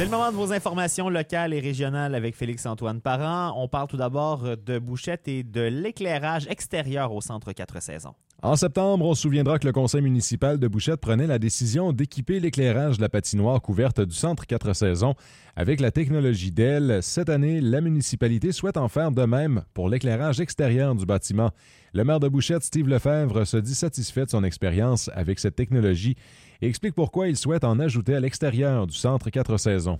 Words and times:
C'est 0.00 0.06
le 0.06 0.12
moment 0.12 0.30
de 0.32 0.36
vos 0.36 0.50
informations 0.50 1.10
locales 1.10 1.52
et 1.52 1.60
régionales 1.60 2.14
avec 2.14 2.34
Félix-Antoine 2.34 3.02
Parent. 3.02 3.52
On 3.62 3.68
parle 3.68 3.86
tout 3.86 3.98
d'abord 3.98 4.56
de 4.56 4.78
Bouchette 4.78 5.28
et 5.28 5.42
de 5.42 5.60
l'éclairage 5.60 6.46
extérieur 6.46 7.12
au 7.12 7.20
centre 7.20 7.52
4 7.52 7.82
saisons. 7.82 8.14
En 8.42 8.56
septembre, 8.56 9.04
on 9.04 9.12
se 9.12 9.20
souviendra 9.20 9.58
que 9.58 9.66
le 9.66 9.72
conseil 9.72 10.00
municipal 10.00 10.58
de 10.58 10.66
Bouchette 10.66 11.02
prenait 11.02 11.26
la 11.26 11.38
décision 11.38 11.92
d'équiper 11.92 12.40
l'éclairage 12.40 12.96
de 12.96 13.02
la 13.02 13.10
patinoire 13.10 13.60
couverte 13.60 14.00
du 14.00 14.14
centre 14.14 14.46
4 14.46 14.72
saisons 14.72 15.14
avec 15.56 15.78
la 15.78 15.90
technologie 15.90 16.50
d'EL. 16.50 17.00
Cette 17.02 17.28
année, 17.28 17.60
la 17.60 17.82
municipalité 17.82 18.52
souhaite 18.52 18.78
en 18.78 18.88
faire 18.88 19.10
de 19.10 19.26
même 19.26 19.62
pour 19.74 19.90
l'éclairage 19.90 20.40
extérieur 20.40 20.94
du 20.94 21.04
bâtiment. 21.04 21.50
Le 21.92 22.02
maire 22.02 22.18
de 22.18 22.28
Bouchette, 22.28 22.62
Steve 22.62 22.88
Lefebvre, 22.88 23.44
se 23.44 23.58
dit 23.58 23.74
satisfait 23.74 24.24
de 24.24 24.30
son 24.30 24.42
expérience 24.42 25.10
avec 25.12 25.38
cette 25.38 25.56
technologie 25.56 26.16
et 26.62 26.66
explique 26.66 26.94
pourquoi 26.94 27.28
il 27.28 27.36
souhaite 27.36 27.64
en 27.64 27.78
ajouter 27.78 28.14
à 28.14 28.20
l'extérieur 28.20 28.86
du 28.86 28.96
centre 28.96 29.28
4 29.28 29.58
saisons 29.58 29.98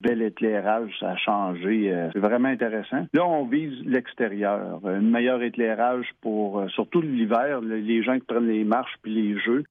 bel 0.00 0.22
éclairage, 0.22 0.90
ça 1.00 1.10
a 1.10 1.16
changé. 1.16 1.92
Euh, 1.92 2.08
c'est 2.12 2.20
vraiment 2.20 2.48
intéressant. 2.48 3.06
Là, 3.12 3.26
on 3.26 3.46
vise 3.46 3.84
l'extérieur. 3.84 4.80
Un 4.84 5.00
meilleur 5.00 5.42
éclairage 5.42 6.06
pour, 6.20 6.60
euh, 6.60 6.68
surtout 6.68 7.00
l'hiver, 7.00 7.60
les 7.60 8.02
gens 8.02 8.18
qui 8.18 8.26
prennent 8.26 8.48
les 8.48 8.64
marches 8.64 8.94
puis 9.02 9.14
les 9.14 9.40
jeux. 9.40 9.64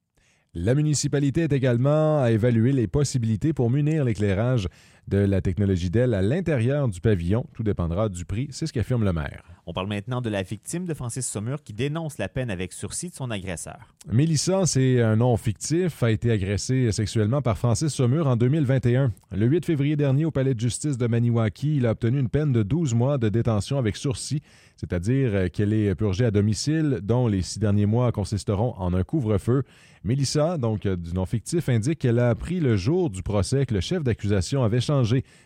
La 0.54 0.74
municipalité 0.74 1.42
est 1.42 1.54
également 1.54 2.20
à 2.22 2.32
évaluer 2.32 2.72
les 2.72 2.88
possibilités 2.88 3.54
pour 3.54 3.70
munir 3.70 4.04
l'éclairage 4.04 4.68
de 5.08 5.18
la 5.18 5.42
technologie 5.42 5.90
d'elle 5.90 6.14
à 6.14 6.22
l'intérieur 6.22 6.88
du 6.88 7.02
pavillon. 7.02 7.46
Tout 7.54 7.64
dépendra 7.64 8.10
du 8.10 8.26
prix, 8.26 8.48
c'est 8.52 8.68
ce 8.68 8.74
qu'affirme 8.74 9.04
le 9.04 9.14
maire. 9.14 9.44
On 9.66 9.74
parle 9.74 9.88
maintenant 9.88 10.22
de 10.22 10.30
la 10.30 10.44
victime 10.44 10.86
de 10.86 10.94
Francis 10.94 11.28
Saumur 11.28 11.62
qui 11.62 11.74
dénonce 11.74 12.18
la 12.18 12.30
peine 12.30 12.50
avec 12.50 12.72
sursis 12.72 13.10
de 13.10 13.16
son 13.16 13.32
agresseur. 13.32 13.96
Mélissa, 14.10 14.66
c'est 14.66 15.02
un 15.02 15.18
nom 15.18 15.36
fictif, 15.36 16.04
a 16.04 16.12
été 16.12 16.32
agressée 16.32 16.92
sexuellement 16.92 17.42
par 17.42 17.58
Francis 17.58 17.94
Saumur 17.94 18.28
en 18.28 18.36
2021. 18.36 19.12
Le 19.32 19.46
8 19.46 19.66
février 19.66 19.96
dernier, 19.96 20.26
au 20.26 20.32
palais 20.32 20.54
de 20.54 20.60
justice 20.60 20.98
de 20.98 21.08
Maniwaki, 21.08 21.78
il 21.78 21.86
a 21.86 21.92
obtenu 21.92 22.20
une 22.20 22.30
peine 22.30 22.54
de 22.54 22.64
12 22.64 22.94
mois 22.94 23.18
de 23.18 23.30
détention 23.30 23.78
avec 23.78 23.98
sursis, 23.98 24.42
c'est-à-dire 24.78 25.52
qu'elle 25.52 25.74
est 25.74 25.96
purgée 25.96 26.26
à 26.26 26.32
domicile, 26.32 27.00
dont 27.04 27.28
les 27.28 27.42
six 27.42 27.60
derniers 27.60 27.86
mois 27.86 28.12
consisteront 28.12 28.74
en 28.78 28.94
un 28.94 29.04
couvre-feu. 29.04 29.64
Mélissa, 30.04 30.58
donc 30.58 30.88
du 30.88 31.14
nom 31.14 31.26
fictif, 31.26 31.68
indique 31.68 32.00
qu'elle 32.00 32.20
a 32.20 32.30
appris 32.30 32.60
le 32.62 32.78
jour 32.78 33.10
du 33.10 33.24
procès 33.24 33.66
que 33.66 33.74
le 33.74 33.82
chef 33.82 34.04
d'accusation 34.04 34.64
avait 34.64 34.80
changé 34.80 34.97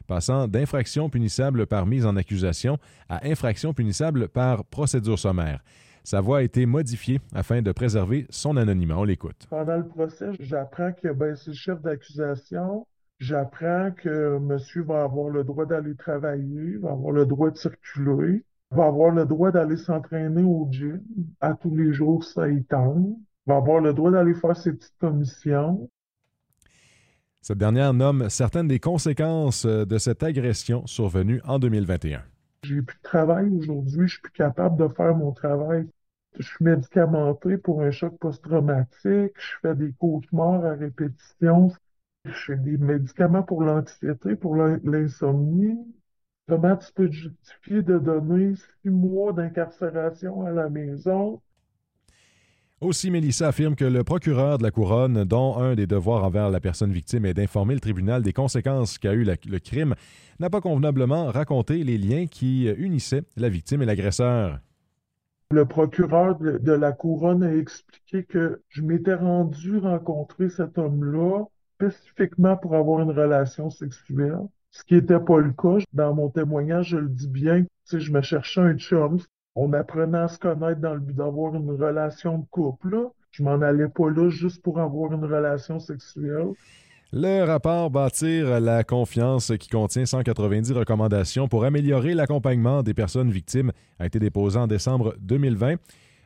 passant 0.07 0.47
d'infraction 0.47 1.09
punissable 1.09 1.65
par 1.67 1.85
mise 1.85 2.05
en 2.05 2.15
accusation 2.15 2.77
à 3.09 3.27
infraction 3.27 3.73
punissable 3.73 4.27
par 4.27 4.65
procédure 4.65 5.19
sommaire. 5.19 5.61
Sa 6.03 6.19
voix 6.19 6.39
a 6.39 6.41
été 6.41 6.65
modifiée 6.65 7.19
afin 7.33 7.61
de 7.61 7.71
préserver 7.71 8.25
son 8.29 8.57
anonymat. 8.57 8.97
On 8.97 9.03
l'écoute. 9.03 9.47
Pendant 9.49 9.77
le 9.77 9.87
procès, 9.87 10.31
j'apprends 10.39 10.93
que 10.93 11.09
ben, 11.09 11.35
c'est 11.35 11.51
le 11.51 11.55
chef 11.55 11.81
d'accusation. 11.81 12.87
J'apprends 13.19 13.91
que 13.91 14.39
monsieur 14.39 14.81
va 14.81 15.03
avoir 15.03 15.29
le 15.29 15.43
droit 15.43 15.67
d'aller 15.67 15.95
travailler, 15.95 16.77
va 16.77 16.91
avoir 16.91 17.11
le 17.11 17.27
droit 17.27 17.51
de 17.51 17.57
circuler, 17.57 18.43
va 18.71 18.85
avoir 18.85 19.11
le 19.11 19.25
droit 19.25 19.51
d'aller 19.51 19.77
s'entraîner 19.77 20.41
au 20.41 20.67
gym 20.71 21.01
à 21.39 21.53
tous 21.53 21.75
les 21.75 21.93
jours, 21.93 22.23
ça 22.23 22.49
y 22.49 22.63
tente, 22.63 23.15
va 23.45 23.57
avoir 23.57 23.79
le 23.79 23.93
droit 23.93 24.09
d'aller 24.09 24.33
faire 24.33 24.57
ses 24.57 24.73
petites 24.73 24.97
commissions, 24.99 25.87
cette 27.41 27.57
dernière 27.57 27.93
nomme 27.93 28.29
certaines 28.29 28.67
des 28.67 28.79
conséquences 28.79 29.65
euh, 29.65 29.85
de 29.85 29.97
cette 29.97 30.23
agression 30.23 30.85
survenue 30.85 31.41
en 31.43 31.59
2021. 31.59 32.21
J'ai 32.63 32.81
plus 32.81 32.97
de 32.97 33.01
travail 33.01 33.49
aujourd'hui, 33.49 34.07
je 34.07 34.13
suis 34.13 34.21
plus 34.21 34.31
capable 34.31 34.77
de 34.77 34.87
faire 34.93 35.15
mon 35.15 35.31
travail. 35.31 35.87
Je 36.37 36.43
suis 36.43 36.63
médicamenté 36.63 37.57
pour 37.57 37.81
un 37.81 37.91
choc 37.91 38.17
post-traumatique, 38.19 39.33
je 39.35 39.55
fais 39.61 39.75
des 39.75 39.91
cauchemars 39.93 40.63
à 40.63 40.75
répétition, 40.75 41.71
je 42.25 42.31
fais 42.31 42.57
des 42.57 42.77
médicaments 42.77 43.43
pour 43.43 43.63
l'anxiété, 43.63 44.35
pour 44.35 44.55
l'insomnie. 44.55 45.77
Comment 46.47 46.77
tu 46.77 46.93
peux 46.93 47.11
justifier 47.11 47.81
de 47.81 47.97
donner 47.97 48.53
six 48.55 48.89
mois 48.89 49.33
d'incarcération 49.33 50.45
à 50.45 50.51
la 50.51 50.69
maison? 50.69 51.41
Aussi, 52.81 53.11
Mélissa 53.11 53.47
affirme 53.47 53.75
que 53.75 53.85
le 53.85 54.03
procureur 54.03 54.57
de 54.57 54.63
la 54.63 54.71
Couronne, 54.71 55.23
dont 55.23 55.57
un 55.57 55.75
des 55.75 55.87
devoirs 55.87 56.23
envers 56.23 56.49
la 56.49 56.59
personne 56.59 56.91
victime 56.91 57.25
est 57.25 57.33
d'informer 57.33 57.75
le 57.75 57.79
tribunal 57.79 58.21
des 58.23 58.33
conséquences 58.33 58.97
qu'a 58.97 59.13
eu 59.13 59.23
le 59.23 59.59
crime, 59.59 59.95
n'a 60.39 60.49
pas 60.49 60.61
convenablement 60.61 61.27
raconté 61.27 61.83
les 61.83 61.97
liens 61.97 62.25
qui 62.27 62.67
unissaient 62.67 63.23
la 63.37 63.49
victime 63.49 63.81
et 63.83 63.85
l'agresseur. 63.85 64.59
Le 65.51 65.65
procureur 65.65 66.39
de 66.39 66.71
la 66.71 66.91
Couronne 66.91 67.43
a 67.43 67.53
expliqué 67.53 68.23
que 68.23 68.61
je 68.69 68.81
m'étais 68.81 69.15
rendu 69.15 69.77
rencontrer 69.77 70.49
cet 70.49 70.77
homme-là 70.77 71.43
spécifiquement 71.75 72.55
pour 72.55 72.75
avoir 72.75 73.01
une 73.01 73.11
relation 73.11 73.69
sexuelle, 73.69 74.39
ce 74.71 74.83
qui 74.83 74.93
n'était 74.93 75.19
pas 75.19 75.39
le 75.39 75.51
cas. 75.51 75.83
Dans 75.93 76.13
mon 76.13 76.29
témoignage, 76.29 76.89
je 76.89 76.97
le 76.97 77.09
dis 77.09 77.27
bien, 77.27 77.65
je 77.91 78.11
me 78.11 78.21
cherchais 78.21 78.61
un 78.61 78.77
chum, 78.77 79.19
on 79.55 79.73
apprenait 79.73 80.17
à 80.17 80.27
se 80.27 80.39
connaître 80.39 80.79
dans 80.79 80.93
le 80.93 80.99
but 80.99 81.15
d'avoir 81.15 81.55
une 81.55 81.71
relation 81.71 82.39
de 82.39 82.45
couple. 82.49 83.09
Je 83.31 83.43
m'en 83.43 83.61
allais 83.61 83.87
pas 83.87 84.09
là 84.09 84.29
juste 84.29 84.61
pour 84.61 84.79
avoir 84.79 85.13
une 85.13 85.25
relation 85.25 85.79
sexuelle. 85.79 86.51
Le 87.13 87.43
rapport 87.43 87.89
Bâtir 87.89 88.61
la 88.61 88.85
confiance 88.85 89.51
qui 89.59 89.67
contient 89.67 90.05
190 90.05 90.71
recommandations 90.71 91.49
pour 91.49 91.65
améliorer 91.65 92.13
l'accompagnement 92.13 92.83
des 92.83 92.93
personnes 92.93 93.31
victimes 93.31 93.73
a 93.99 94.05
été 94.05 94.17
déposé 94.17 94.57
en 94.57 94.67
décembre 94.67 95.15
2020. 95.19 95.75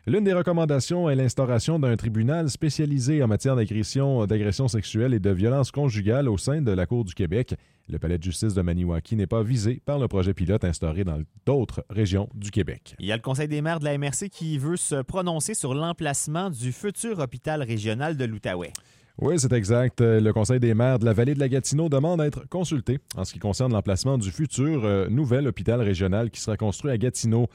L'une 0.08 0.24
des 0.24 0.34
recommandations 0.34 1.10
est 1.10 1.16
l'instauration 1.16 1.80
d'un 1.80 1.96
tribunal 1.98 2.48
spécialisé 2.52 3.24
en 3.24 3.28
matière 3.28 3.56
d'agression, 3.56 4.28
d'agression 4.28 4.68
sexuelle 4.68 5.16
et 5.16 5.20
de 5.20 5.32
violence 5.32 5.72
conjugale 5.72 6.30
au 6.30 6.38
sein 6.38 6.62
de 6.62 6.70
la 6.70 6.86
Cour 6.86 7.06
du 7.06 7.16
Québec. 7.16 7.56
Le 7.90 7.98
palais 7.98 8.20
de 8.20 8.24
justice 8.24 8.54
de 8.54 8.62
Maniwaki 8.62 9.16
n'est 9.16 9.26
pas 9.26 9.42
visé 9.42 9.82
par 9.84 9.98
le 9.98 10.08
projet 10.08 10.36
pilote 10.36 10.64
instauré 10.64 11.04
dans 11.04 11.20
d'autres 11.48 11.84
régions 11.90 12.30
du 12.36 12.52
Québec. 12.52 12.96
Il 13.00 13.08
y 13.08 13.12
a 13.12 13.16
le 13.16 13.22
Conseil 13.24 13.48
des 13.48 13.64
maires 13.64 13.80
de 13.80 13.86
la 13.86 13.98
MRC 13.98 14.30
qui 14.30 14.60
veut 14.60 14.78
se 14.78 15.02
prononcer 15.02 15.56
sur 15.56 15.74
l'emplacement 15.74 16.52
du 16.52 16.72
futur 16.72 17.18
hôpital 17.18 17.64
régional 17.64 18.16
de 18.16 18.26
l'Outaouais. 18.26 18.74
Oui, 19.18 19.40
c'est 19.40 19.54
exact. 19.54 20.02
Le 20.02 20.32
Conseil 20.34 20.60
des 20.60 20.76
maires 20.76 21.00
de 21.00 21.06
la 21.06 21.14
vallée 21.14 21.34
de 21.34 21.40
la 21.40 21.50
Gatineau 21.50 21.90
demande 21.90 22.22
à 22.22 22.28
être 22.28 22.48
consulté 22.48 23.00
en 23.18 23.26
ce 23.26 23.34
qui 23.34 23.40
concerne 23.40 23.74
l'emplacement 23.74 24.20
du 24.20 24.30
futur 24.30 24.86
euh, 24.86 25.08
nouvel 25.10 25.48
hôpital 25.48 25.82
régional 25.82 26.30
qui 26.30 26.42
sera 26.42 26.58
construit 26.58 26.92
à 26.92 26.98
Gatineau. 27.00 27.48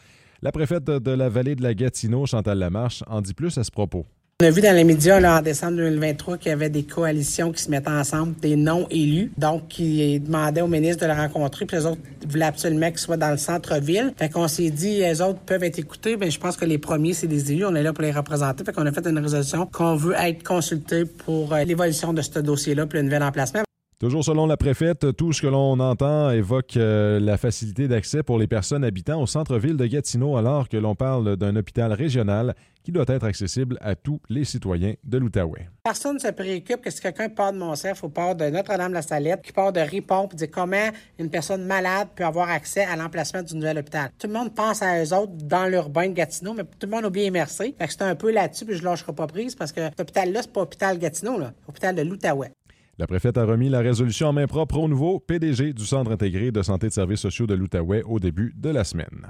La 0.42 0.52
préfète 0.52 0.84
de 0.84 1.10
la 1.10 1.28
vallée 1.28 1.54
de 1.54 1.62
la 1.62 1.74
Gatineau, 1.74 2.24
Chantal 2.24 2.58
Lamarche, 2.58 3.04
en 3.06 3.20
dit 3.20 3.34
plus 3.34 3.58
à 3.58 3.64
ce 3.64 3.70
propos. 3.70 4.06
On 4.42 4.46
a 4.46 4.50
vu 4.50 4.62
dans 4.62 4.74
les 4.74 4.84
médias 4.84 5.20
là, 5.20 5.38
en 5.38 5.42
décembre 5.42 5.76
2023 5.76 6.38
qu'il 6.38 6.48
y 6.48 6.52
avait 6.52 6.70
des 6.70 6.84
coalitions 6.84 7.52
qui 7.52 7.62
se 7.62 7.70
mettaient 7.70 7.90
ensemble, 7.90 8.34
des 8.40 8.56
non-élus, 8.56 9.30
donc 9.36 9.68
qui 9.68 10.18
demandaient 10.18 10.62
au 10.62 10.66
ministre 10.66 11.06
de 11.06 11.12
le 11.12 11.18
rencontrer, 11.18 11.66
puis 11.66 11.76
les 11.76 11.84
autres 11.84 12.00
voulaient 12.26 12.46
absolument 12.46 12.88
qu'il 12.88 13.00
soit 13.00 13.18
dans 13.18 13.32
le 13.32 13.36
centre-ville. 13.36 14.14
Fait 14.16 14.30
qu'on 14.30 14.48
s'est 14.48 14.70
dit, 14.70 15.00
les 15.00 15.20
autres 15.20 15.40
peuvent 15.40 15.62
être 15.62 15.78
écoutés, 15.78 16.16
mais 16.16 16.30
je 16.30 16.40
pense 16.40 16.56
que 16.56 16.64
les 16.64 16.78
premiers, 16.78 17.12
c'est 17.12 17.26
les 17.26 17.52
élus, 17.52 17.66
on 17.66 17.74
est 17.74 17.82
là 17.82 17.92
pour 17.92 18.02
les 18.02 18.12
représenter. 18.12 18.64
Fait 18.64 18.72
qu'on 18.72 18.86
a 18.86 18.92
fait 18.92 19.06
une 19.06 19.18
résolution 19.18 19.66
qu'on 19.66 19.94
veut 19.94 20.14
être 20.18 20.42
consulté 20.42 21.04
pour 21.04 21.52
euh, 21.52 21.64
l'évolution 21.64 22.14
de 22.14 22.22
ce 22.22 22.38
dossier-là, 22.38 22.86
pour 22.86 22.96
le 22.96 23.02
nouvel 23.02 23.22
emplacement. 23.22 23.60
Toujours 24.00 24.24
selon 24.24 24.46
la 24.46 24.56
préfète, 24.56 25.14
tout 25.14 25.34
ce 25.34 25.42
que 25.42 25.46
l'on 25.46 25.78
entend 25.78 26.30
évoque 26.30 26.78
euh, 26.78 27.20
la 27.20 27.36
facilité 27.36 27.86
d'accès 27.86 28.22
pour 28.22 28.38
les 28.38 28.46
personnes 28.46 28.82
habitant 28.82 29.20
au 29.20 29.26
centre-ville 29.26 29.76
de 29.76 29.84
Gatineau, 29.84 30.38
alors 30.38 30.70
que 30.70 30.78
l'on 30.78 30.94
parle 30.94 31.36
d'un 31.36 31.54
hôpital 31.54 31.92
régional 31.92 32.54
qui 32.82 32.92
doit 32.92 33.04
être 33.08 33.24
accessible 33.24 33.76
à 33.82 33.94
tous 33.94 34.18
les 34.30 34.46
citoyens 34.46 34.94
de 35.04 35.18
l'Outaouais. 35.18 35.68
Personne 35.82 36.14
ne 36.14 36.18
se 36.18 36.28
préoccupe 36.28 36.80
que 36.80 36.90
si 36.90 37.02
quelqu'un 37.02 37.28
part 37.28 37.52
de 37.52 37.58
Montserrat 37.58 38.02
ou 38.02 38.08
part 38.08 38.34
de 38.34 38.46
Notre-Dame-la-Salette, 38.46 39.42
qui 39.42 39.52
part 39.52 39.70
de 39.70 39.80
Ripon, 39.80 40.28
puis 40.28 40.38
dit 40.38 40.48
comment 40.48 40.88
une 41.18 41.28
personne 41.28 41.66
malade 41.66 42.08
peut 42.16 42.24
avoir 42.24 42.48
accès 42.48 42.86
à 42.86 42.96
l'emplacement 42.96 43.42
du 43.42 43.54
nouvel 43.54 43.76
hôpital. 43.76 44.08
Tout 44.18 44.28
le 44.28 44.32
monde 44.32 44.54
pense 44.54 44.80
à 44.80 45.04
eux 45.04 45.12
autres 45.12 45.34
dans 45.44 45.66
l'urbain 45.66 46.08
de 46.08 46.14
Gatineau, 46.14 46.54
mais 46.54 46.64
tout 46.64 46.86
le 46.86 46.88
monde 46.88 47.04
oublie 47.04 47.30
MRC. 47.30 47.74
Fait 47.78 47.86
que 47.86 47.92
c'est 47.92 48.00
un 48.00 48.14
peu 48.14 48.32
là-dessus, 48.32 48.64
puis 48.64 48.76
je 48.76 48.82
lâcherai 48.82 49.12
pas 49.12 49.26
prise 49.26 49.54
parce 49.54 49.72
que 49.72 49.82
cet 49.82 50.00
hôpital-là, 50.00 50.40
c'est 50.40 50.52
pas 50.54 50.62
hôpital 50.62 50.98
Gatineau, 50.98 51.38
là, 51.38 51.52
hôpital 51.68 51.94
de 51.94 52.00
l'Outaouais. 52.00 52.52
La 53.00 53.06
préfète 53.06 53.38
a 53.38 53.46
remis 53.46 53.70
la 53.70 53.80
résolution 53.80 54.26
en 54.28 54.34
main 54.34 54.46
propre 54.46 54.76
au 54.76 54.86
nouveau 54.86 55.20
PDG 55.20 55.72
du 55.72 55.86
Centre 55.86 56.10
intégré 56.12 56.50
de 56.52 56.60
santé 56.60 56.84
et 56.84 56.88
de 56.90 56.94
services 56.94 57.20
sociaux 57.20 57.46
de 57.46 57.54
l'Outaouais 57.54 58.02
au 58.02 58.20
début 58.20 58.52
de 58.54 58.68
la 58.68 58.84
semaine. 58.84 59.26